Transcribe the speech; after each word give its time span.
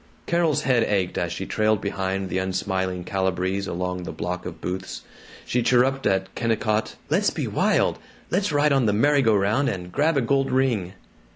Carol's 0.25 0.63
head 0.63 0.81
ached 0.85 1.19
as 1.19 1.31
she 1.31 1.45
trailed 1.45 1.79
behind 1.79 2.29
the 2.31 2.39
unsmiling 2.39 3.03
Calibrees 3.03 3.67
along 3.67 4.01
the 4.01 4.11
block 4.11 4.47
of 4.47 4.59
booths. 4.59 5.03
She 5.45 5.61
chirruped 5.61 6.07
at 6.07 6.33
Kennicott, 6.33 6.95
"Let's 7.11 7.29
be 7.29 7.45
wild! 7.45 7.99
Let's 8.31 8.51
ride 8.51 8.73
on 8.73 8.87
the 8.87 8.93
merry 8.93 9.21
go 9.21 9.35
round 9.35 9.69
and 9.69 9.91
grab 9.91 10.17
a 10.17 10.21
gold 10.21 10.51
ring!" 10.51 10.93